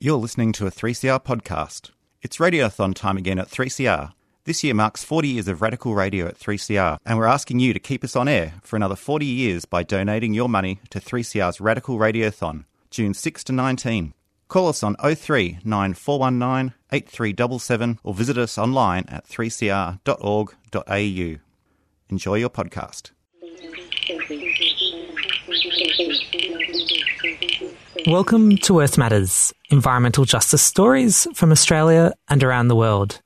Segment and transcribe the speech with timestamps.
[0.00, 1.90] You're listening to a 3CR podcast.
[2.22, 4.12] It's Radiothon time again at 3CR.
[4.44, 7.80] This year marks 40 years of radical radio at 3CR, and we're asking you to
[7.80, 11.98] keep us on air for another 40 years by donating your money to 3CR's Radical
[11.98, 14.14] Radiothon, June 6 to 19.
[14.46, 21.40] Call us on 03 9419 8377 or visit us online at 3cr.org.au.
[22.08, 23.10] Enjoy your podcast.
[28.08, 33.20] Welcome to Earth Matters, environmental justice stories from Australia and around the world.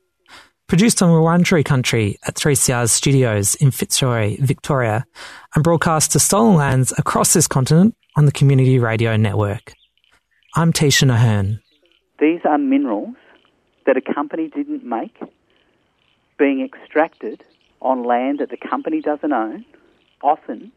[0.66, 5.06] Produced on Wurundjeri country at 3CR's studios in Fitzroy, Victoria,
[5.54, 9.72] and broadcast to stolen lands across this continent on the Community Radio Network.
[10.56, 11.60] I'm Nahern.
[12.18, 13.14] These are minerals
[13.86, 15.16] that a company didn't make,
[16.40, 17.44] being extracted
[17.82, 19.64] on land that the company doesn't own,
[20.24, 20.72] often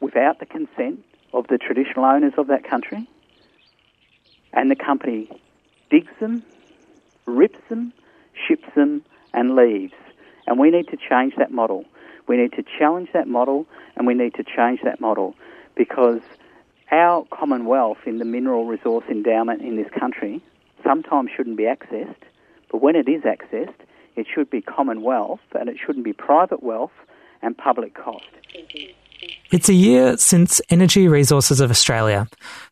[0.00, 3.08] without the consent of the traditional owners of that country
[4.54, 5.28] and the company
[5.90, 6.42] digs them,
[7.26, 7.92] rips them,
[8.46, 9.94] ships them, and leaves.
[10.46, 11.84] And we need to change that model.
[12.26, 15.34] We need to challenge that model, and we need to change that model
[15.76, 16.20] because
[16.90, 20.42] our commonwealth in the mineral resource endowment in this country
[20.82, 22.14] sometimes shouldn't be accessed,
[22.70, 23.74] but when it is accessed,
[24.16, 26.92] it should be commonwealth and it shouldn't be private wealth
[27.42, 28.28] and public cost.
[29.50, 32.28] It's a year since Energy Resources of Australia,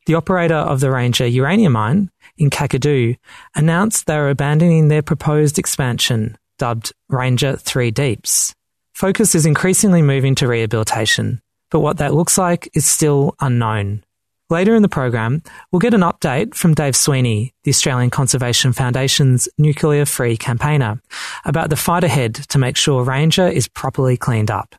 [0.07, 3.17] the operator of the Ranger uranium mine in Kakadu,
[3.55, 8.55] announced they are abandoning their proposed expansion, dubbed Ranger 3 Deeps.
[8.95, 14.03] Focus is increasingly moving to rehabilitation, but what that looks like is still unknown.
[14.51, 19.49] Later in the program, we'll get an update from Dave Sweeney, the Australian Conservation Foundation's
[19.57, 21.01] nuclear free campaigner,
[21.45, 24.75] about the fight ahead to make sure Ranger is properly cleaned up.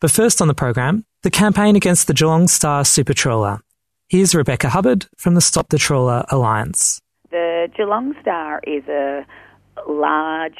[0.00, 3.60] But first on the program, the campaign against the Geelong Star Super Trawler.
[4.08, 7.00] Here's Rebecca Hubbard from the Stop the Trawler Alliance.
[7.30, 9.24] The Geelong Star is a
[9.88, 10.58] large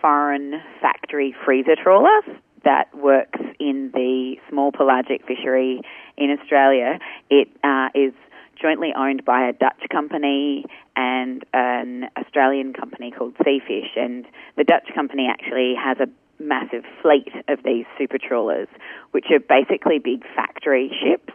[0.00, 2.20] foreign factory freezer trawler
[2.64, 5.80] that works in the small pelagic fishery
[6.18, 6.98] in Australia.
[7.30, 8.12] It uh, is
[8.60, 10.64] jointly owned by a Dutch company
[10.96, 13.96] and an Australian company called Seafish.
[13.96, 16.06] And the Dutch company actually has a
[16.38, 18.68] massive fleet of these super trawlers,
[19.12, 21.32] which are basically big factory ships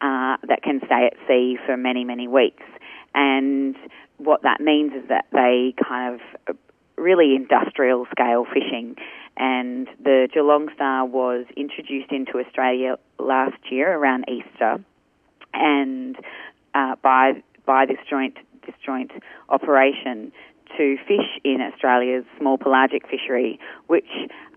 [0.00, 2.64] uh, that can stay at sea for many, many weeks.
[3.14, 3.76] And
[4.18, 6.56] what that means is that they kind of
[6.96, 8.96] really industrial scale fishing.
[9.36, 14.82] And the Geelong Star was introduced into Australia last year around Easter,
[15.54, 16.16] and
[16.74, 18.36] uh, by by this joint
[18.66, 19.12] this joint
[19.48, 20.32] operation
[20.76, 24.08] to fish in Australia's small pelagic fishery, which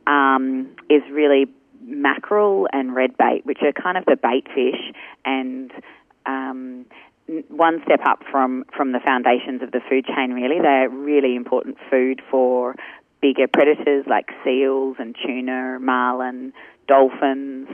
[0.07, 1.45] um, is really
[1.83, 4.93] mackerel and red bait, which are kind of the bait fish
[5.25, 5.71] and
[6.25, 6.85] um,
[7.49, 10.59] one step up from, from the foundations of the food chain, really.
[10.61, 12.75] They're really important food for
[13.21, 16.53] bigger predators like seals and tuna, marlin,
[16.87, 17.69] dolphins,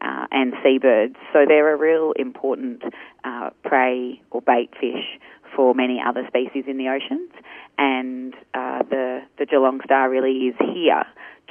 [0.00, 1.16] uh, and seabirds.
[1.32, 2.82] So they're a real important
[3.24, 5.18] uh, prey or bait fish
[5.54, 7.30] for many other species in the oceans.
[7.78, 11.04] And uh, the, the Geelong Star really is here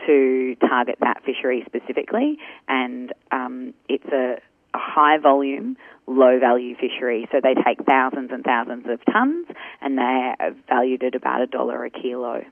[0.05, 2.37] to target that fishery specifically.
[2.67, 4.37] And um, it's a,
[4.73, 5.77] a high volume,
[6.07, 7.27] low value fishery.
[7.31, 9.47] So they take thousands and thousands of tons
[9.81, 12.43] and they're valued at about a dollar a kilo.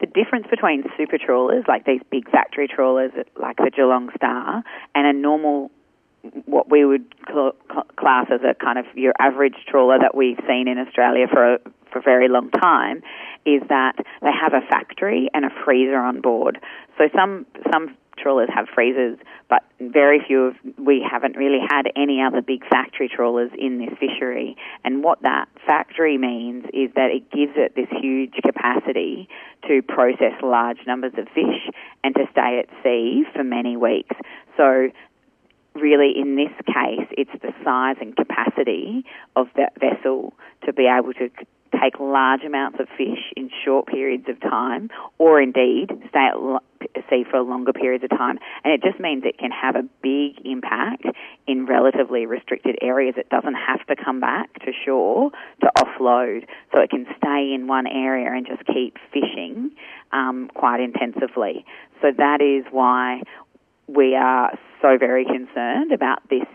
[0.00, 5.06] The difference between super trawlers, like these big factory trawlers like the Geelong Star, and
[5.06, 5.70] a normal
[6.46, 7.04] what we would
[7.96, 11.58] class as a kind of your average trawler that we've seen in Australia for a,
[11.92, 13.02] for a very long time
[13.44, 16.58] is that they have a factory and a freezer on board.
[16.98, 19.18] So some some trawlers have freezers,
[19.50, 23.90] but very few of we haven't really had any other big factory trawlers in this
[23.98, 24.56] fishery.
[24.84, 29.28] And what that factory means is that it gives it this huge capacity
[29.68, 31.68] to process large numbers of fish
[32.02, 34.16] and to stay at sea for many weeks.
[34.56, 34.90] So
[35.74, 39.04] really in this case, it's the size and capacity
[39.36, 40.32] of that vessel
[40.64, 41.28] to be able to
[41.82, 47.24] take large amounts of fish in short periods of time, or indeed stay at sea
[47.28, 48.38] for longer periods of time.
[48.62, 51.04] And it just means it can have a big impact
[51.46, 53.14] in relatively restricted areas.
[53.16, 55.30] It doesn't have to come back to shore
[55.62, 59.72] to offload, so it can stay in one area and just keep fishing
[60.12, 61.64] um, quite intensively.
[62.00, 63.22] So that is why
[63.86, 66.46] we are so very concerned about this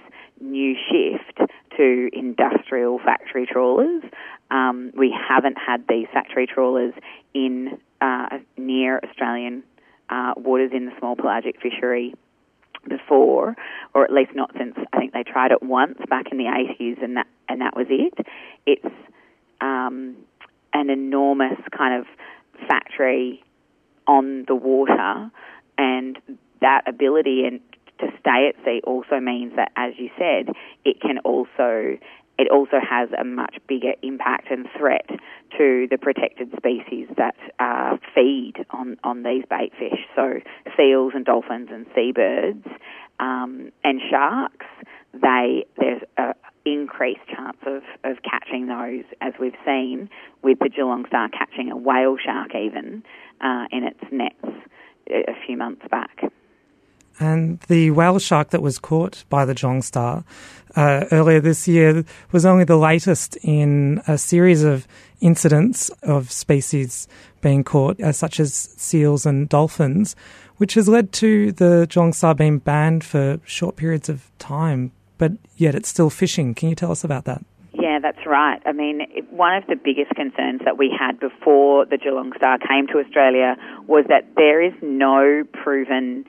[0.41, 4.03] new shift to industrial factory trawlers.
[4.51, 6.93] Um, we haven't had these factory trawlers
[7.33, 9.63] in uh, near Australian
[10.09, 12.13] uh, waters in the small pelagic fishery
[12.87, 13.55] before,
[13.93, 17.03] or at least not since I think they tried it once back in the 80s,
[17.03, 18.25] and that and that was it.
[18.65, 18.95] It's
[19.61, 20.15] um,
[20.73, 22.07] an enormous kind of
[22.67, 23.43] factory
[24.07, 25.29] on the water,
[25.77, 26.17] and
[26.61, 27.59] that ability and
[27.99, 30.53] to stay at sea also means that, as you said,
[30.85, 31.97] it can also
[32.39, 35.05] it also has a much bigger impact and threat
[35.57, 39.99] to the protected species that uh, feed on, on these bait fish.
[40.15, 40.39] So
[40.77, 42.65] seals and dolphins and seabirds
[43.19, 44.67] um, and sharks,
[45.11, 46.33] they there's an
[46.63, 50.09] increased chance of, of catching those, as we've seen
[50.41, 53.03] with the Geelong Star catching a whale shark even
[53.41, 54.55] uh, in its nets
[55.09, 56.21] a few months back.
[57.19, 60.23] And the whale shark that was caught by the Geelong Star
[60.75, 64.87] uh, earlier this year was only the latest in a series of
[65.19, 67.07] incidents of species
[67.41, 70.15] being caught, uh, such as seals and dolphins,
[70.57, 75.33] which has led to the Geelong Star being banned for short periods of time, but
[75.57, 76.53] yet it's still fishing.
[76.53, 77.43] Can you tell us about that?
[77.73, 78.61] Yeah, that's right.
[78.65, 82.87] I mean, one of the biggest concerns that we had before the Geelong Star came
[82.87, 83.55] to Australia
[83.87, 86.25] was that there is no proven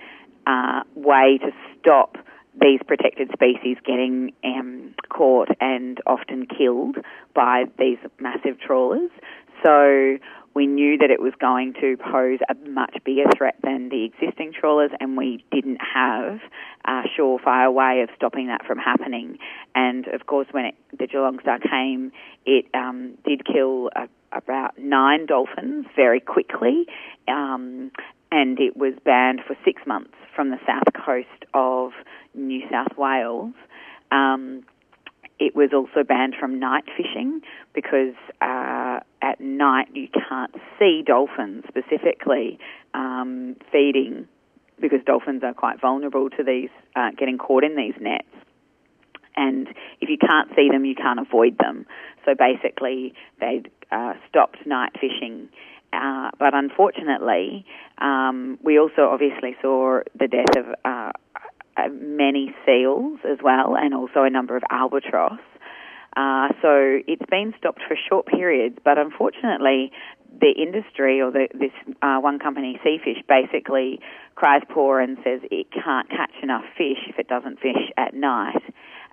[0.46, 2.16] uh, way to stop
[2.60, 6.96] these protected species getting um, caught and often killed
[7.34, 9.10] by these massive trawlers.
[9.64, 10.18] So
[10.54, 14.52] we knew that it was going to pose a much bigger threat than the existing
[14.58, 16.40] trawlers, and we didn't have
[16.84, 19.38] a surefire way of stopping that from happening.
[19.74, 22.10] And of course, when it, the Geelong Star came,
[22.46, 26.86] it um, did kill a, about nine dolphins very quickly,
[27.28, 27.92] um,
[28.32, 31.90] and it was banned for six months from the south coast of
[32.32, 33.52] New South Wales.
[34.10, 34.62] Um,
[35.38, 37.42] it was also banned from night fishing
[37.74, 42.58] because uh, at night you can't see dolphins specifically
[42.94, 44.28] um, feeding
[44.80, 48.24] because dolphins are quite vulnerable to these uh, getting caught in these nets.
[49.36, 49.68] And
[50.00, 51.84] if you can't see them, you can't avoid them.
[52.24, 55.50] So basically, they uh, stopped night fishing
[55.92, 57.64] uh, but unfortunately,
[57.98, 61.12] um, we also obviously saw the death of uh,
[61.76, 65.40] uh, many seals as well, and also a number of albatross.
[66.16, 69.92] Uh, so it's been stopped for short periods, but unfortunately,
[70.40, 71.72] the industry or the, this
[72.02, 74.00] uh, one company, Seafish, basically
[74.34, 78.62] cries poor and says it can't catch enough fish if it doesn't fish at night,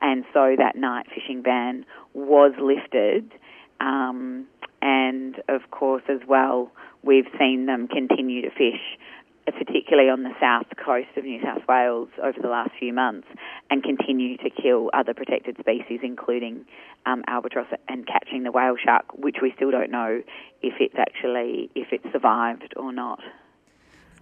[0.01, 3.31] and so that night fishing ban was lifted.
[3.79, 4.47] Um,
[4.81, 6.71] and of course, as well,
[7.03, 8.97] we've seen them continue to fish,
[9.45, 13.27] particularly on the south coast of New South Wales over the last few months,
[13.69, 16.65] and continue to kill other protected species, including
[17.05, 20.21] um, albatross and catching the whale shark, which we still don't know
[20.61, 23.19] if it's actually if it's survived or not.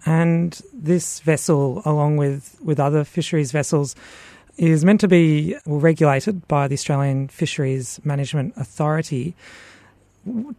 [0.05, 3.95] And this vessel, along with, with other fisheries vessels,
[4.57, 9.35] is meant to be regulated by the Australian Fisheries Management Authority.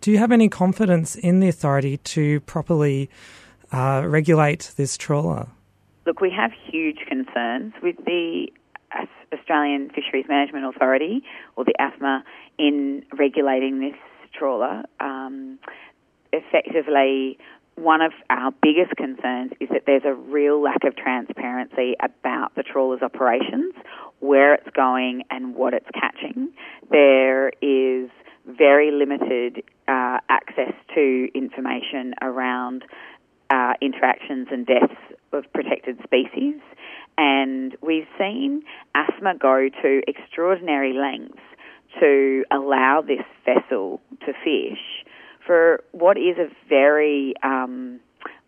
[0.01, 3.11] Do you have any confidence in the authority to properly
[3.73, 5.49] uh, regulate this trawler?
[6.07, 8.53] Look, we have huge concerns with the
[9.33, 11.23] Australian Fisheries Management Authority,
[11.57, 12.23] or the AFMA,
[12.59, 13.97] in regulating this
[14.33, 14.85] trawler.
[15.01, 15.59] Um,
[16.33, 17.39] effectively,
[17.75, 22.63] one of our biggest concerns is that there's a real lack of transparency about the
[22.63, 23.75] trawler's operations,
[24.21, 26.51] where it's going, and what it's catching.
[26.91, 28.11] There is
[28.47, 32.85] very limited uh, access to information around
[33.51, 35.01] uh, interactions and deaths
[35.33, 36.61] of protected species.
[37.19, 38.63] And we've seen
[38.95, 41.41] AFMA go to extraordinary lengths
[42.01, 45.05] to allow this vessel to fish
[45.47, 48.01] for what is a very um,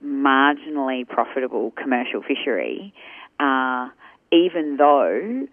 [0.04, 2.92] marginally profitable commercial fishery,
[3.40, 3.88] uh,
[4.32, 5.46] even though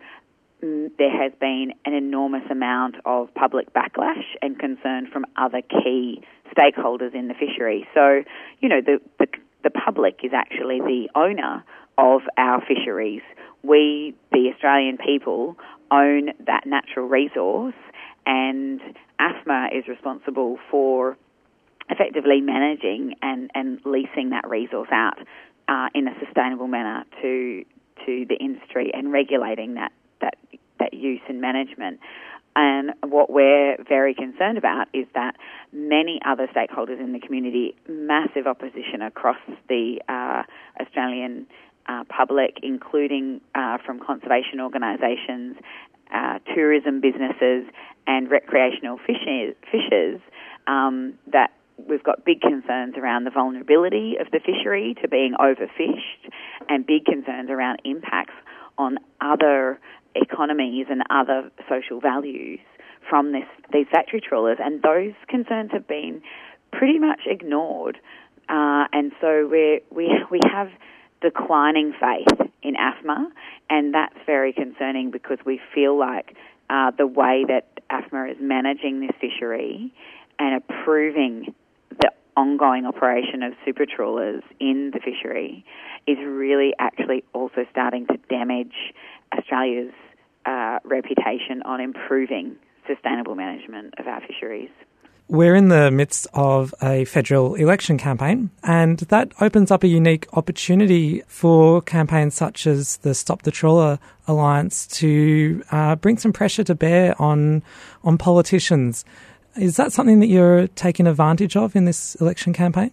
[0.62, 6.24] there has been an enormous amount of public backlash and concern from other key
[6.56, 7.88] stakeholders in the fishery.
[7.94, 8.24] So,
[8.60, 9.28] you know, the, the,
[9.64, 11.64] the public is actually the owner
[11.98, 13.22] of our fisheries.
[13.64, 15.58] We, the Australian people,
[15.92, 17.76] own that natural resource,
[18.26, 18.82] and
[19.20, 21.18] AFMA is responsible for
[21.90, 25.20] effectively managing and, and leasing that resource out
[25.68, 27.64] uh, in a sustainable manner to
[28.06, 29.92] to the industry and regulating that
[30.22, 30.36] that
[30.80, 32.00] that use and management.
[32.56, 35.36] And what we're very concerned about is that
[35.74, 40.44] many other stakeholders in the community, massive opposition across the uh,
[40.82, 41.48] Australian
[41.88, 45.58] uh, public, including uh, from conservation organisations,
[46.14, 47.66] uh, tourism businesses,
[48.08, 50.22] and recreational fishers, fishers
[50.68, 51.52] um, that
[51.90, 56.32] we've got big concerns around the vulnerability of the fishery to being overfished
[56.70, 58.34] and big concerns around impacts
[58.78, 59.80] on other
[60.16, 62.60] economies and other social values
[63.10, 66.22] from this, these factory trawlers, and those concerns have been
[66.72, 67.98] pretty much ignored.
[68.50, 70.70] Uh, and so we we we have
[71.22, 73.28] declining faith in AFMA,
[73.70, 76.36] and that's very concerning because we feel like
[76.70, 79.94] uh, the way that AFMA is managing this fishery
[80.40, 81.54] and approving
[81.90, 85.66] the ongoing operation of super trawlers in the fishery
[86.08, 88.94] is really actually also starting to damage
[89.38, 89.94] Australia's
[90.46, 92.56] uh, reputation on improving
[92.88, 94.70] sustainable management of our fisheries.
[95.28, 100.28] We're in the midst of a federal election campaign, and that opens up a unique
[100.34, 103.98] opportunity for campaigns such as the Stop the Trawler
[104.28, 107.64] Alliance to uh, bring some pressure to bear on
[108.04, 109.04] on politicians.
[109.56, 112.92] Is that something that you're taking advantage of in this election campaign?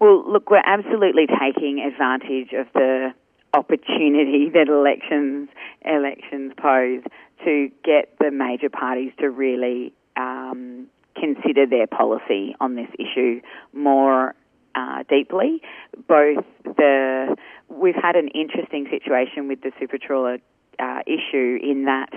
[0.00, 3.12] Well, look, we're absolutely taking advantage of the
[3.54, 5.48] opportunity that elections
[5.84, 7.02] elections pose
[7.44, 10.86] to get the major parties to really um,
[11.16, 13.40] consider their policy on this issue
[13.72, 14.34] more
[14.74, 15.62] uh, deeply.
[16.08, 17.36] Both the
[17.68, 20.38] we've had an interesting situation with the super trawler
[20.78, 22.10] uh, issue in that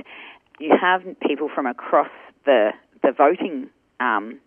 [0.60, 2.10] you have people from across
[2.46, 2.72] the
[3.02, 3.70] the voting
[4.00, 4.40] um,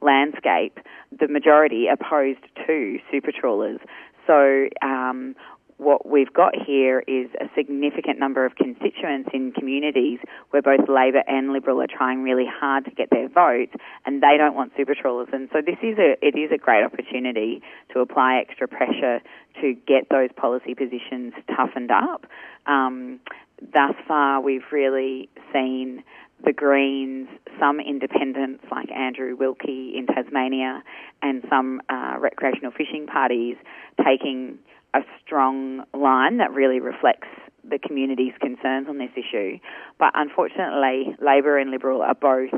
[0.00, 0.78] landscape,
[1.16, 3.78] the majority opposed to super trawlers.
[4.26, 5.34] So um,
[5.82, 10.20] what we've got here is a significant number of constituents in communities
[10.50, 13.70] where both Labor and Liberal are trying really hard to get their vote,
[14.06, 15.28] and they don't want super trawlers.
[15.32, 17.62] And so this is a it is a great opportunity
[17.92, 19.20] to apply extra pressure
[19.60, 22.26] to get those policy positions toughened up.
[22.66, 23.20] Um,
[23.60, 26.04] thus far, we've really seen
[26.44, 27.28] the Greens,
[27.60, 30.82] some independents like Andrew Wilkie in Tasmania,
[31.22, 33.56] and some uh, recreational fishing parties
[34.04, 34.58] taking
[34.94, 37.28] a strong line that really reflects
[37.68, 39.58] the community's concerns on this issue.
[39.98, 42.52] But unfortunately, Labor and Liberal are both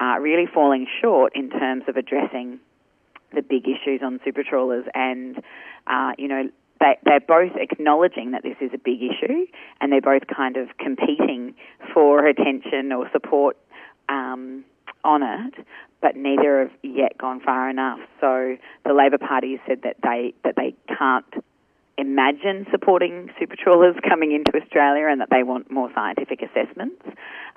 [0.00, 2.58] uh, really falling short in terms of addressing
[3.32, 5.40] the big issues on super trawlers and,
[5.86, 9.46] uh, you know, they, they're both acknowledging that this is a big issue
[9.80, 11.54] and they're both kind of competing
[11.92, 13.56] for attention or support
[14.08, 14.64] um,
[15.04, 15.54] on it,
[16.00, 18.00] but neither have yet gone far enough.
[18.20, 21.26] So the Labor Party has said that they that they can't
[22.00, 27.02] imagine supporting super trawlers coming into Australia and that they want more scientific assessments.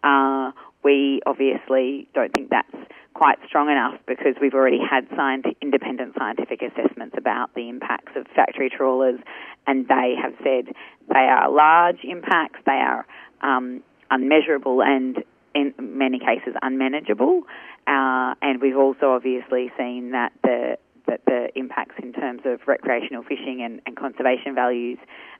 [0.03, 0.51] Uh,
[0.83, 2.75] we obviously don't think that's
[3.13, 8.25] quite strong enough because we've already had scientific, independent scientific assessments about the impacts of
[8.35, 9.19] factory trawlers,
[9.65, 10.73] and they have said
[11.07, 13.05] they are large impacts, they are
[13.41, 13.81] um,
[14.11, 15.23] unmeasurable, and
[15.55, 17.43] in many cases unmanageable.
[17.87, 23.23] Uh, and we've also obviously seen that the that the impacts in terms of recreational
[23.23, 24.97] fishing and, and conservation values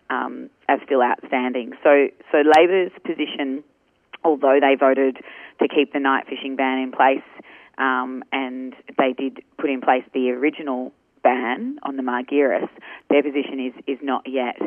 [0.09, 1.73] um, are still outstanding.
[1.83, 3.63] So, so Labor's position,
[4.23, 5.17] although they voted
[5.59, 7.23] to keep the night fishing ban in place,
[7.77, 10.91] um, and they did put in place the original
[11.23, 12.69] ban on the Margiris,
[13.09, 14.57] their position is, is not yet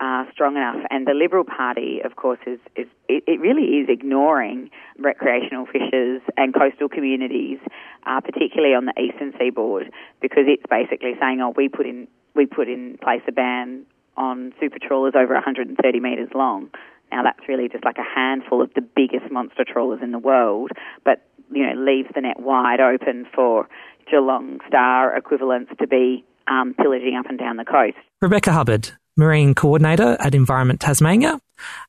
[0.00, 0.82] uh, strong enough.
[0.90, 6.22] And the Liberal Party, of course, is, is it, it really is ignoring recreational fishers
[6.36, 7.58] and coastal communities,
[8.06, 12.46] uh, particularly on the eastern seaboard, because it's basically saying, "Oh, we put in we
[12.46, 13.84] put in place a ban
[14.16, 16.70] on super trawlers over 130 metres long."
[17.12, 20.72] Now that's really just like a handful of the biggest monster trawlers in the world,
[21.04, 23.68] but you know leaves the net wide open for
[24.10, 27.96] Geelong Star equivalents to be um, pillaging up and down the coast.
[28.20, 31.40] Rebecca Hubbard, Marine Coordinator at Environment Tasmania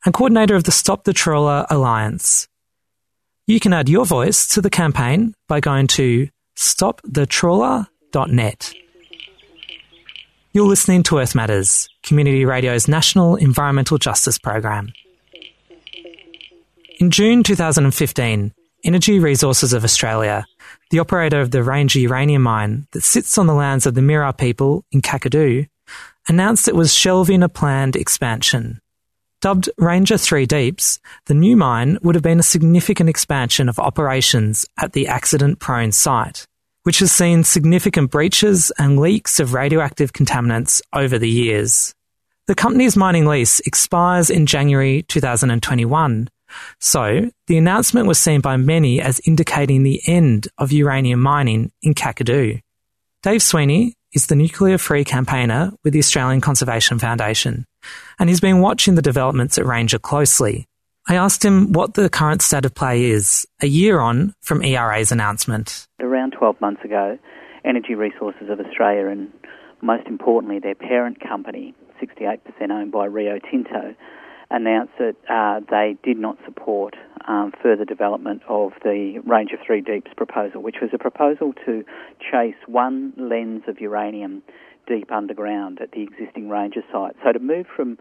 [0.06, 2.48] and Coordinator of the Stop the Trawler Alliance.
[3.46, 8.74] You can add your voice to the campaign by going to stopthetrawler.net.
[10.52, 14.92] You're listening to Earth Matters, Community Radio's national environmental justice program.
[17.00, 18.54] In June 2015,
[18.88, 20.48] Energy Resources of Australia,
[20.92, 24.38] the operator of the Ranger uranium mine that sits on the lands of the Mirarr
[24.38, 25.68] people in Kakadu,
[26.30, 28.80] announced it was shelving a planned expansion.
[29.42, 34.66] Dubbed Ranger 3 Deeps, the new mine would have been a significant expansion of operations
[34.82, 36.48] at the accident prone site,
[36.84, 41.94] which has seen significant breaches and leaks of radioactive contaminants over the years.
[42.48, 46.30] The company's mining lease expires in January 2021,
[46.80, 51.94] so the announcement was seen by many as indicating the end of uranium mining in
[51.94, 52.62] Kakadu.
[53.24, 57.66] Dave Sweeney is the nuclear free campaigner with the Australian Conservation Foundation,
[58.20, 60.68] and he's been watching the developments at Ranger closely.
[61.10, 65.12] I asked him what the current state of play is a year on from ERA's
[65.12, 65.88] announcement.
[66.00, 67.18] Around 12 months ago,
[67.64, 69.32] Energy Resources of Australia and
[69.82, 72.40] most importantly their parent company, 68%
[72.72, 73.96] owned by Rio Tinto,
[74.50, 76.96] announced that uh, they did not support
[77.28, 81.84] um, further development of the Ranger 3 Deeps proposal, which was a proposal to
[82.20, 84.44] chase one lens of uranium
[84.88, 87.16] deep underground at the existing Ranger site.
[87.24, 87.98] So to move from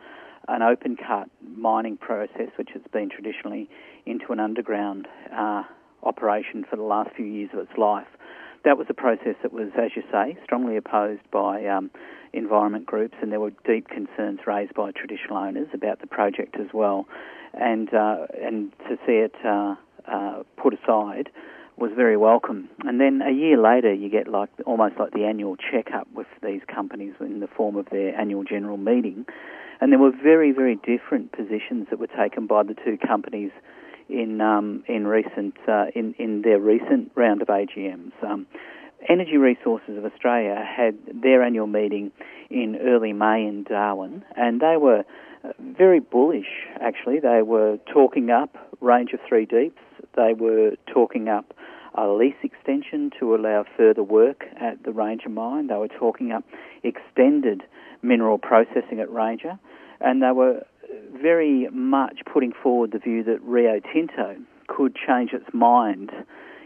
[0.48, 3.68] an open cut mining process, which has been traditionally,
[4.04, 5.64] into an underground uh,
[6.04, 8.06] operation for the last few years of its life.
[8.66, 11.88] That was a process that was, as you say, strongly opposed by um,
[12.32, 16.66] environment groups, and there were deep concerns raised by traditional owners about the project as
[16.74, 17.06] well.
[17.54, 19.76] And uh, and to see it uh,
[20.08, 21.30] uh, put aside
[21.76, 22.68] was very welcome.
[22.84, 26.62] And then a year later, you get like almost like the annual checkup with these
[26.66, 29.26] companies in the form of their annual general meeting,
[29.80, 33.52] and there were very very different positions that were taken by the two companies
[34.08, 38.12] in um, in recent uh, in in their recent round of AGMs.
[38.22, 38.46] Um,
[39.08, 42.10] Energy Resources of Australia had their annual meeting
[42.50, 45.04] in early May in Darwin, and they were
[45.44, 46.66] uh, very bullish.
[46.80, 49.80] Actually, they were talking up Ranger Three Deeps.
[50.16, 51.54] They were talking up
[51.94, 55.68] a lease extension to allow further work at the Ranger mine.
[55.68, 56.44] They were talking up
[56.82, 57.62] extended
[58.02, 59.58] mineral processing at Ranger,
[60.00, 60.64] and they were
[61.20, 64.36] very much putting forward the view that Rio Tinto
[64.68, 66.10] could change its mind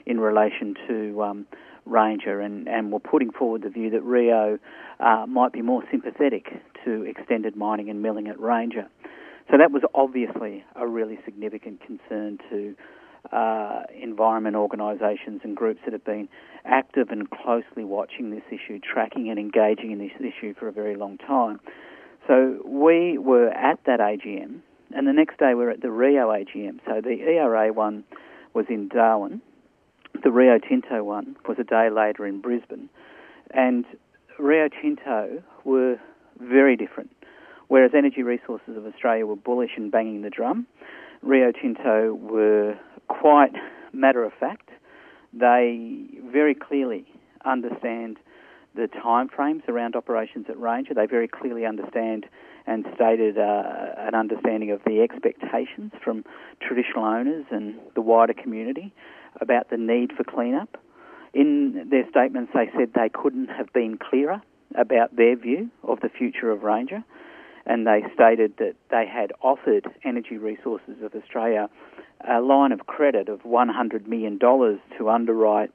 [0.06, 1.46] in relation to um,
[1.86, 4.58] Ranger and, and were putting forward the view that Rio
[4.98, 6.46] uh, might be more sympathetic
[6.84, 8.88] to extended mining and milling at Ranger.
[9.50, 12.76] So that was obviously a really significant concern to
[13.32, 16.28] uh, environment organisations and groups that have been
[16.64, 20.96] active and closely watching this issue, tracking and engaging in this issue for a very
[20.96, 21.60] long time.
[22.30, 24.60] So we were at that AGM,
[24.94, 26.78] and the next day we were at the Rio AGM.
[26.86, 28.04] So the ERA one
[28.54, 29.42] was in Darwin,
[30.22, 32.88] the Rio Tinto one was a day later in Brisbane,
[33.52, 33.84] and
[34.38, 35.96] Rio Tinto were
[36.38, 37.10] very different.
[37.66, 40.68] Whereas Energy Resources of Australia were bullish and banging the drum,
[41.22, 43.54] Rio Tinto were quite
[43.92, 44.68] matter of fact.
[45.32, 47.06] They very clearly
[47.44, 48.18] understand
[48.74, 50.94] the timeframes around operations at Ranger.
[50.94, 52.26] They very clearly understand
[52.66, 53.62] and stated uh,
[53.98, 56.24] an understanding of the expectations from
[56.60, 58.92] traditional owners and the wider community
[59.40, 60.78] about the need for cleanup.
[61.32, 64.42] In their statements, they said they couldn't have been clearer
[64.76, 67.02] about their view of the future of Ranger,
[67.66, 71.68] and they stated that they had offered Energy Resources of Australia
[72.28, 75.70] a line of credit of $100 million to underwrite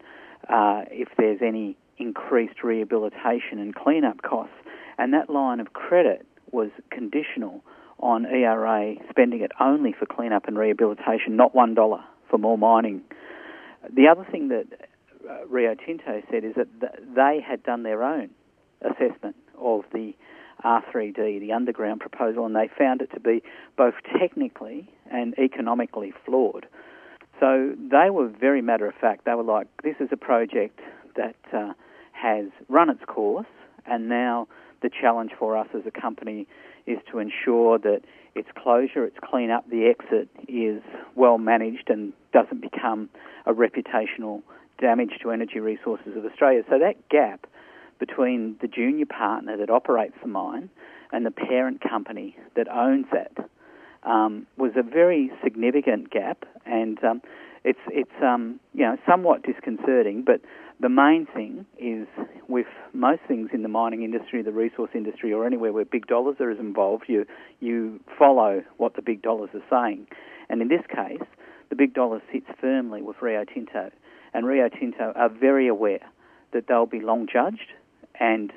[0.49, 4.55] uh, if there's any increased rehabilitation and cleanup costs.
[4.97, 7.63] And that line of credit was conditional
[7.99, 13.01] on ERA spending it only for cleanup and rehabilitation, not $1 for more mining.
[13.93, 14.65] The other thing that
[15.29, 18.29] uh, Rio Tinto said is that th- they had done their own
[18.81, 20.13] assessment of the
[20.63, 23.43] R3D, the underground proposal, and they found it to be
[23.77, 26.65] both technically and economically flawed.
[27.39, 29.25] So they were very matter of fact.
[29.25, 30.79] They were like, this is a project
[31.15, 31.73] that uh,
[32.25, 33.45] has run its course,
[33.85, 34.47] and now
[34.81, 36.47] the challenge for us as a company
[36.88, 38.01] is to ensure that
[38.33, 40.81] its closure, its clean up, the exit is
[41.15, 43.09] well managed and doesn't become
[43.45, 44.41] a reputational
[44.81, 46.63] damage to Energy Resources of Australia.
[46.69, 47.47] So that gap
[47.99, 50.69] between the junior partner that operates the mine
[51.11, 53.38] and the parent company that owns it
[54.03, 57.21] um, was a very significant gap, and um,
[57.65, 60.23] it's it's um, you know somewhat disconcerting.
[60.23, 60.41] But
[60.80, 62.08] the main thing is
[62.47, 66.38] with most things in the mining industry, the resource industry, or anywhere where big dollars
[66.39, 67.25] are involved, you
[67.60, 70.08] you follow what the big dollars are saying,
[70.47, 71.28] and in this case,
[71.69, 73.89] the big dollars sits firmly with Rio Tinto,
[74.34, 76.08] and Rio Tinto are very aware
[76.54, 77.73] that they'll be long judged
[78.19, 78.54] and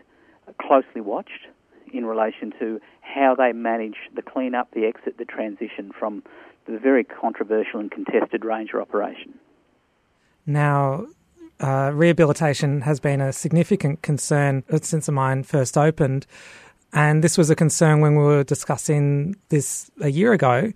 [0.60, 1.48] closely watched
[1.92, 6.22] in relation to how they manage the clean-up, the exit, the transition from
[6.66, 9.38] the very controversial and contested Ranger operation.
[10.46, 11.06] Now,
[11.60, 16.26] uh, rehabilitation has been a significant concern since the mine first opened.
[16.92, 20.72] And this was a concern when we were discussing this a year ago.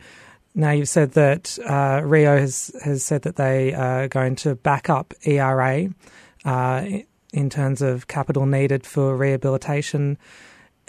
[0.55, 4.91] Now, you've said that uh, Rio has, has said that they are going to back
[4.91, 5.89] up ERA
[6.45, 6.85] uh,
[7.33, 10.19] in terms of capital needed for rehabilitation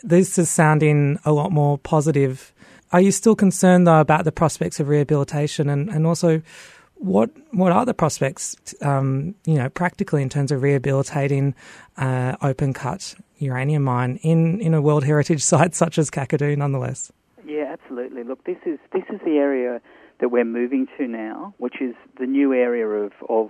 [0.04, 2.54] this is sounding a lot more positive.
[2.92, 6.42] Are you still concerned though about the prospects of rehabilitation and, and also
[6.96, 11.56] what what are the prospects um, you know practically in terms of rehabilitating
[11.98, 17.12] uh, open cut uranium mine in, in a World Heritage site such as Kakadu nonetheless?
[17.46, 18.24] Yeah, absolutely.
[18.24, 19.82] Look, this is this is the area
[20.20, 23.50] that we're moving to now, which is the new area of, of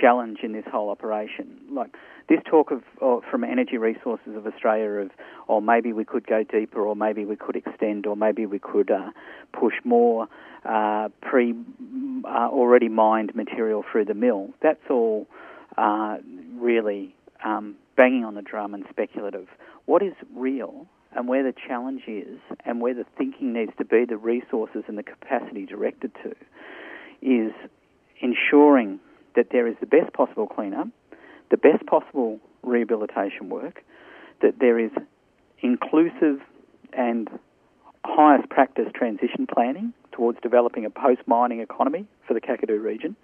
[0.00, 1.58] challenge in this whole operation.
[1.70, 1.94] Like
[2.28, 2.82] this talk of
[3.30, 5.10] from Energy Resources of Australia of,
[5.46, 8.58] or oh, maybe we could go deeper, or maybe we could extend, or maybe we
[8.58, 9.10] could uh,
[9.52, 10.28] push more
[10.64, 11.54] uh, pre
[12.24, 14.50] uh, already mined material through the mill.
[14.60, 15.28] That's all
[15.76, 16.18] uh,
[16.56, 19.46] really um, banging on the drum and speculative.
[19.84, 24.04] What is real and where the challenge is and where the thinking needs to be,
[24.04, 26.34] the resources and the capacity directed to,
[27.22, 27.52] is
[28.20, 29.00] ensuring
[29.34, 30.88] that there is the best possible cleanup,
[31.50, 33.84] the best possible rehabilitation work,
[34.42, 34.90] that there is
[35.60, 36.40] inclusive
[36.92, 37.28] and
[38.04, 43.16] highest practice transition planning towards developing a post mining economy for the Kakadu region,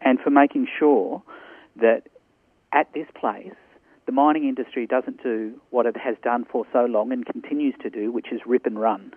[0.00, 1.22] and for making sure
[1.76, 2.02] that
[2.72, 3.54] at this place
[4.06, 7.88] the mining industry doesn't do what it has done for so long and continues to
[7.88, 9.12] do, which is rip and run.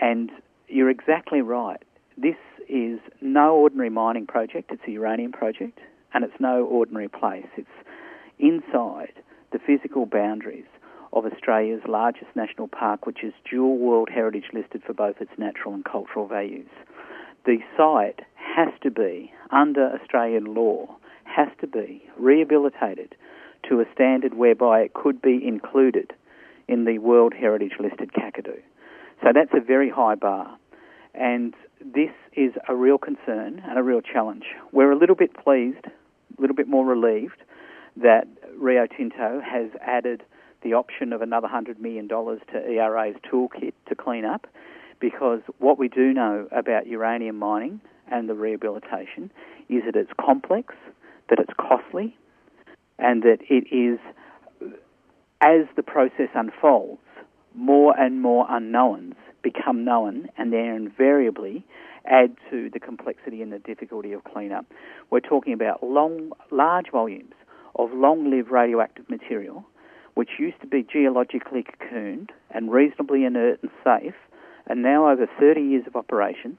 [0.00, 0.30] And
[0.68, 1.82] you're exactly right.
[2.16, 2.36] This
[2.68, 5.80] is no ordinary mining project, it's a uranium project,
[6.14, 7.46] and it's no ordinary place.
[7.56, 7.68] It's
[8.38, 9.12] inside
[9.52, 10.66] the physical boundaries
[11.12, 15.74] of Australia's largest national park, which is dual World Heritage listed for both its natural
[15.74, 16.70] and cultural values.
[17.44, 23.14] The site has to be, under Australian law, has to be rehabilitated
[23.68, 26.12] to a standard whereby it could be included
[26.68, 28.60] in the World Heritage listed Kakadu.
[29.22, 30.56] So that's a very high bar.
[31.14, 34.44] And this is a real concern and a real challenge.
[34.72, 35.84] We're a little bit pleased,
[36.38, 37.42] little bit more relieved
[37.96, 40.22] that Rio Tinto has added
[40.62, 44.46] the option of another $100 million to ERA's toolkit to clean up
[45.00, 49.30] because what we do know about uranium mining and the rehabilitation
[49.68, 50.74] is that it's complex,
[51.28, 52.16] that it's costly,
[52.98, 53.98] and that it is,
[55.40, 57.00] as the process unfolds,
[57.54, 61.64] more and more unknowns become known and they're invariably
[62.06, 64.66] add to the complexity and the difficulty of cleanup.
[65.10, 67.34] We're talking about long, large volumes
[67.76, 69.64] of long-lived radioactive material
[70.14, 74.14] which used to be geologically cocooned and reasonably inert and safe,
[74.66, 76.58] and now over 30 years of operation,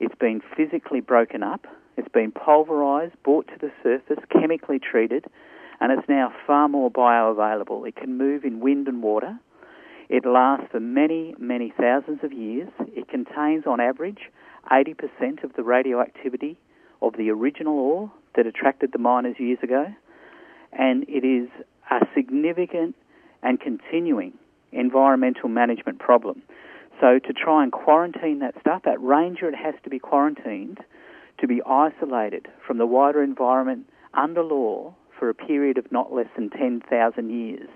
[0.00, 1.66] it's been physically broken up,
[1.96, 5.26] it's been pulverized, brought to the surface, chemically treated,
[5.80, 7.86] and it's now far more bioavailable.
[7.86, 9.38] It can move in wind and water.
[10.08, 12.68] It lasts for many, many thousands of years.
[12.94, 14.30] It contains, on average,
[14.70, 16.58] 80% of the radioactivity
[17.02, 19.86] of the original ore that attracted the miners years ago.
[20.72, 21.48] And it is
[21.90, 22.96] a significant
[23.42, 24.32] and continuing
[24.72, 26.42] environmental management problem.
[27.00, 30.78] So to try and quarantine that stuff, at Ranger it has to be quarantined
[31.40, 36.28] to be isolated from the wider environment under law for a period of not less
[36.36, 37.68] than 10,000 years.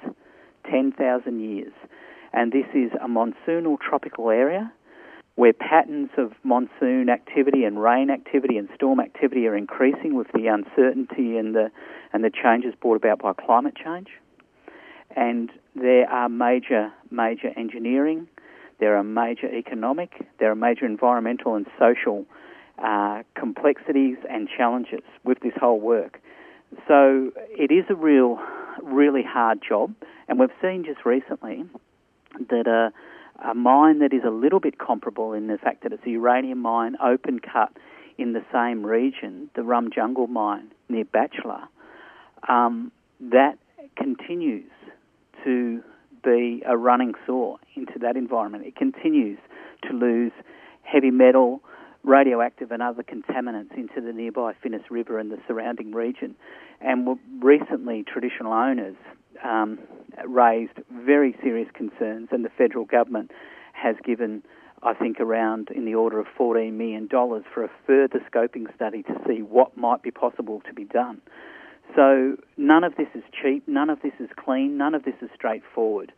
[0.71, 1.73] 10,000 years.
[2.33, 4.73] And this is a monsoonal tropical area
[5.39, 10.49] where patterns of monsoon activity and rain activity and storm activity are increasing with the
[10.49, 11.71] uncertainty and the
[12.13, 14.09] and the changes brought about by climate change.
[15.15, 18.27] And there are major major engineering,
[18.81, 22.27] there are major economic, there are major environmental and social
[22.81, 26.21] uh, complexities and challenges with this whole work.
[26.89, 28.41] So it is a real,
[28.83, 29.95] really hard job,
[30.27, 31.65] and we've seen just recently
[32.51, 32.93] that a,
[33.39, 36.59] a mine that is a little bit comparable in the fact that it's a uranium
[36.59, 37.73] mine, open cut
[38.17, 41.63] in the same region, the Rum Jungle mine near Batchelor,
[42.49, 43.59] um, that
[43.97, 44.71] continues
[45.45, 45.83] to
[46.25, 48.67] be a running sore into that environment.
[48.67, 49.39] It continues
[49.89, 50.33] to lose
[50.83, 51.63] heavy metal,
[52.03, 56.35] radioactive and other contaminants into the nearby Finniss River and the surrounding region.
[56.81, 58.97] And recently, traditional owners
[59.45, 59.79] um,
[60.27, 63.31] raised very serious concerns, and the federal government
[63.73, 64.43] has given,
[64.83, 69.15] I think, around in the order of $14 million for a further scoping study to
[69.27, 71.21] see what might be possible to be done.
[71.97, 75.31] So none of this is cheap, none of this is clean, none of this is
[75.35, 76.13] straightforward.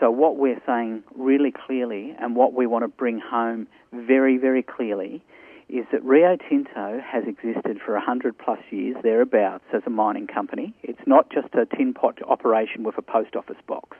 [0.00, 4.62] So, what we're saying really clearly and what we want to bring home very, very
[4.62, 5.24] clearly
[5.68, 10.74] is that Rio Tinto has existed for 100 plus years, thereabouts, as a mining company.
[10.82, 13.96] It's not just a tin pot operation with a post office box.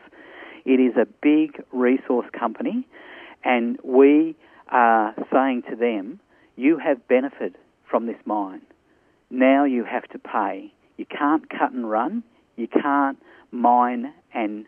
[0.64, 2.86] It is a big resource company,
[3.44, 4.36] and we
[4.68, 6.20] are saying to them,
[6.56, 7.56] you have benefited
[7.88, 8.62] from this mine.
[9.30, 10.72] Now you have to pay.
[10.96, 12.22] You can't cut and run.
[12.56, 13.18] You can't
[13.50, 14.66] mine and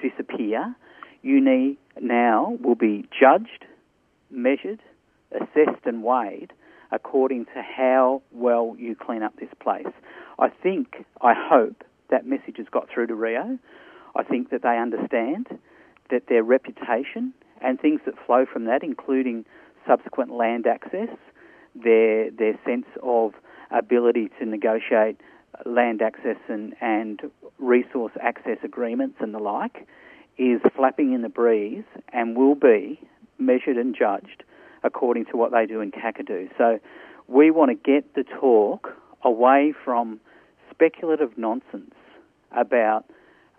[0.00, 0.74] disappear,
[1.22, 3.64] you need now will be judged,
[4.30, 4.80] measured,
[5.32, 6.52] assessed, and weighed
[6.92, 9.86] according to how well you clean up this place.
[10.38, 13.58] I think, I hope that message has got through to Rio.
[14.16, 15.46] I think that they understand
[16.10, 19.44] that their reputation and things that flow from that, including
[19.86, 21.08] subsequent land access,
[21.74, 23.32] their their sense of
[23.70, 25.20] ability to negotiate
[25.64, 27.22] land access and, and
[27.58, 29.86] resource access agreements and the like
[30.38, 33.00] is flapping in the breeze and will be
[33.38, 34.42] measured and judged
[34.82, 36.48] according to what they do in Kakadu.
[36.56, 36.78] So
[37.28, 40.20] we want to get the talk away from
[40.70, 41.94] speculative nonsense
[42.52, 43.04] about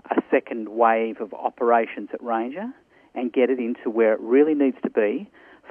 [0.09, 2.71] a second wave of operations at Ranger
[3.13, 5.29] and get it into where it really needs to be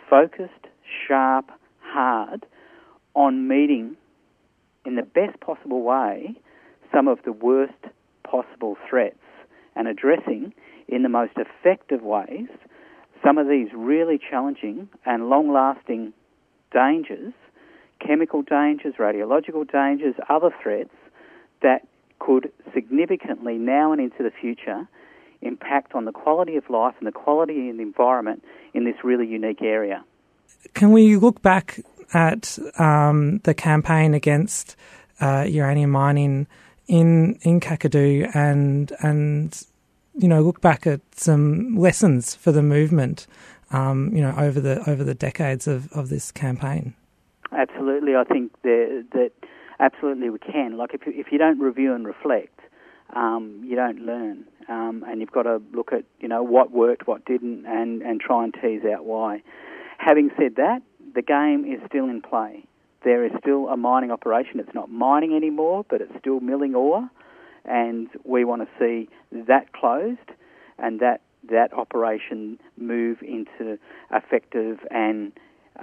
[0.09, 0.67] focused,
[1.07, 2.47] sharp, hard
[3.15, 3.97] on meeting
[4.87, 6.35] in the best possible way
[6.93, 7.73] some of the worst
[8.25, 9.19] possible threats
[9.77, 10.53] and addressing
[10.89, 12.49] in the most effective ways
[13.25, 16.13] some of these really challenging and long lasting
[16.73, 17.33] dangers,
[18.05, 20.95] chemical dangers, radiological dangers, other threats
[21.63, 21.87] that
[22.19, 24.89] could significantly now and into the future
[25.43, 29.27] impact on the quality of life and the quality of the environment in this really
[29.27, 30.05] unique area.
[30.75, 31.81] Can we look back
[32.13, 34.77] at um, the campaign against
[35.21, 36.47] uh, uranium mining
[36.87, 39.63] in in Kakadu and and
[40.21, 43.27] you know look back at some lessons for the movement
[43.73, 46.95] um, you know over the over the decades of, of this campaign?
[47.53, 49.33] Absolutely, I think that, that
[49.81, 50.77] absolutely we can.
[50.77, 52.61] Like if you, if you don't review and reflect,
[53.15, 57.07] um, you don't learn, um, and you've got to look at you know what worked,
[57.07, 59.43] what didn't, and and try and tease out why.
[59.99, 60.83] Having said that,
[61.15, 62.65] the game is still in play.
[63.03, 64.61] There is still a mining operation.
[64.61, 67.09] It's not mining anymore, but it's still milling ore,
[67.65, 70.19] and we want to see that closed
[70.79, 71.21] and that
[71.51, 73.79] that operation move into
[74.13, 75.33] effective and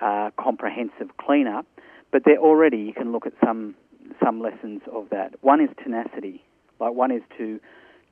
[0.02, 1.66] uh, comprehensive cleanup.
[2.12, 3.76] But there already you can look at some
[4.24, 5.36] some lessons of that.
[5.42, 6.44] One is tenacity.
[6.80, 7.60] Like one is to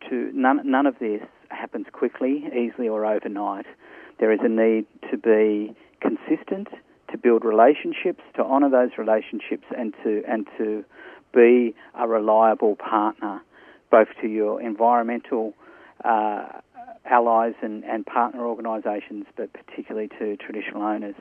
[0.09, 3.65] to none none of this happens quickly, easily, or overnight.
[4.19, 6.69] There is a need to be consistent,
[7.11, 10.83] to build relationships, to honour those relationships, and to and to
[11.33, 13.41] be a reliable partner,
[13.95, 15.53] both to your environmental
[16.03, 16.47] uh,
[17.05, 21.15] allies and, and partner organisations, but particularly to traditional owners.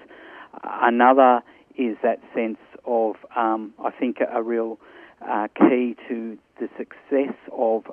[0.65, 1.41] Another
[1.77, 4.81] is that sense of, um, I think, a, real
[5.23, 7.85] uh, key to the success of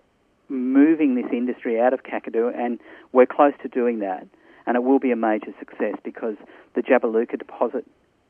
[0.49, 2.79] moving this industry out of Kakadu, and
[3.11, 4.25] we're close to doing that.
[4.65, 6.37] And it will be a major success because
[6.73, 7.85] the Jabiluka deposit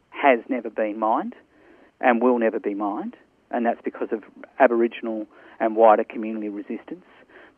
[0.10, 1.34] has never been mined
[2.02, 3.16] and will never be mined,
[3.50, 4.24] and that's because of
[4.60, 5.28] Aboriginal
[5.62, 7.06] and wider community resistance.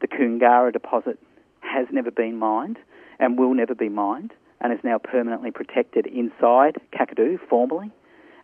[0.02, 1.18] The Koongarra deposit
[1.62, 2.78] has never been mined
[3.20, 7.92] and will never be mined and is now permanently protected inside Kakadu formally,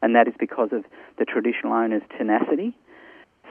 [0.02, 0.86] and that is because of
[1.18, 2.76] the traditional owner's tenacity,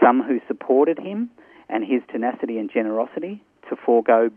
[0.02, 1.30] some who supported him,
[1.68, 4.30] and his tenacity and generosity to forego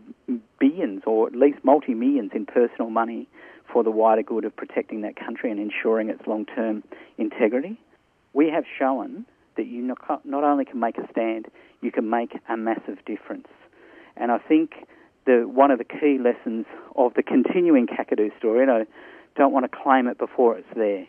[0.60, 3.26] billions or at least multi millions in personal money
[3.72, 6.82] for the wider good of protecting that country and ensuring its long term
[7.16, 7.80] integrity.
[8.34, 9.24] We have shown
[9.56, 11.46] that you not only can make a stand,
[11.80, 13.48] you can make a massive difference.
[14.16, 14.86] And I think
[15.26, 18.86] the, one of the key lessons of the continuing Kakadu story, and I
[19.36, 21.06] don't want to claim it before it's there,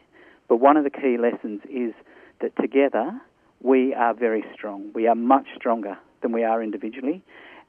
[0.48, 1.94] but one of the key lessons is
[2.42, 3.12] that together
[3.62, 4.92] we are very strong.
[4.94, 7.24] We are much stronger than we are individually,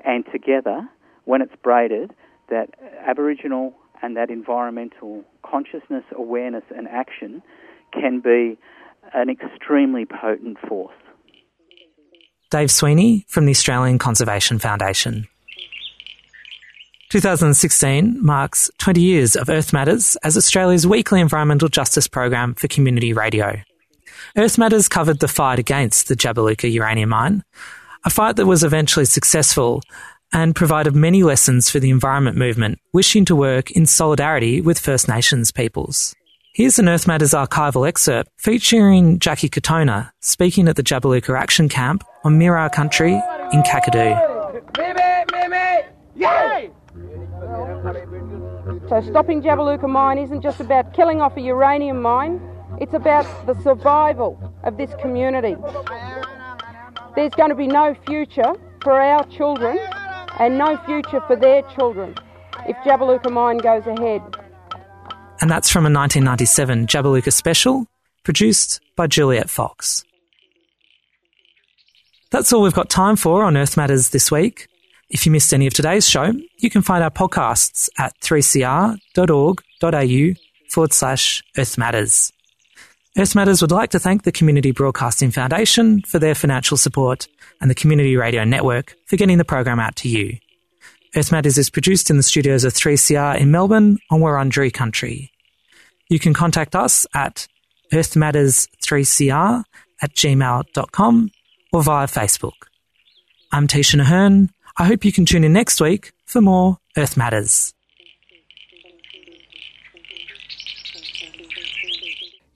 [0.05, 0.89] and together,
[1.25, 2.13] when it's braided,
[2.51, 2.75] that
[3.07, 7.43] Aboriginal and that environmental consciousness, awareness, and action
[7.93, 8.59] can be
[9.13, 10.95] an extremely potent force.
[12.51, 15.27] Dave Sweeney from the Australian Conservation Foundation.
[17.11, 23.13] 2016 marks 20 years of Earth Matters as Australia's weekly environmental justice program for community
[23.13, 23.61] radio.
[24.37, 27.45] Earth Matters covered the fight against the Jabiluka uranium mine,
[28.05, 29.83] a fight that was eventually successful
[30.33, 35.09] and provided many lessons for the environment movement wishing to work in solidarity with First
[35.09, 36.15] Nations peoples.
[36.57, 42.05] Here's an Earth Matters archival excerpt featuring Jacqui Katona speaking at the Jabiluka Action Camp
[42.23, 43.15] on Mirarr Country
[43.51, 44.15] in Kakadu.
[48.89, 52.41] So stopping Jabiluka mine isn't just about killing off a uranium mine,
[52.81, 55.57] it's about the survival of this community.
[57.17, 59.77] There's going to be no future for our children
[60.39, 62.15] and no future for their children
[62.69, 64.23] if Jabiluka mine goes ahead.
[65.45, 67.87] And that's from a 1997 Jabiluka special
[68.23, 70.03] produced by Juliet Fox.
[72.31, 74.69] That's all we've got time for on Earth Matters this week.
[75.11, 80.93] If you missed any of today's show, you can find our podcasts at 3cr.org.au forward
[80.95, 82.33] slash Earth Matters.
[83.19, 87.29] Earth Matters would like to thank the Community Broadcasting Foundation for their financial support
[87.61, 90.39] and the Community Radio Network for getting the program out to you.
[91.15, 95.33] Earth Matters is produced in the studios of 3CR in Melbourne on Wurundjeri country.
[96.09, 97.47] You can contact us at
[97.93, 99.65] earthmatters3cr
[100.03, 101.31] at gmail.com
[101.73, 102.53] or via Facebook.
[103.53, 104.51] I'm Tisha Nahern.
[104.77, 107.73] I hope you can tune in next week for more Earth Matters.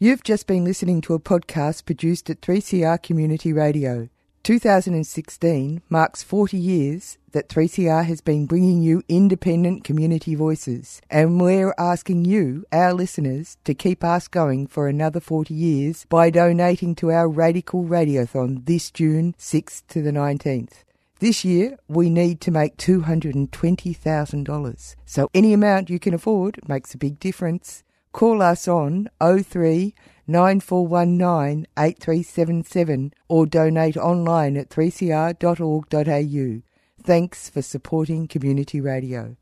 [0.00, 4.08] You've just been listening to a podcast produced at 3CR Community Radio.
[4.48, 11.74] 2016 marks 40 years that 3CR has been bringing you independent community voices, and we're
[11.76, 17.10] asking you, our listeners, to keep us going for another 40 years by donating to
[17.10, 20.82] our Radical Radiothon this June 6th to the 19th.
[21.18, 24.96] This year, we need to make $220,000.
[25.04, 27.84] So any amount you can afford makes a big difference.
[28.12, 29.94] Call us on 03
[30.28, 36.62] 9419 8377 or donate online at 3cr.org.au.
[37.02, 39.36] Thanks for supporting community radio.